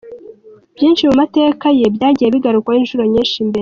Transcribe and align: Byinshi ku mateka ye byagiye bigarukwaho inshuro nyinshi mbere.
Byinshi 0.75 1.03
ku 1.09 1.13
mateka 1.21 1.65
ye 1.79 1.85
byagiye 1.95 2.27
bigarukwaho 2.35 2.77
inshuro 2.81 3.03
nyinshi 3.11 3.47
mbere. 3.47 3.59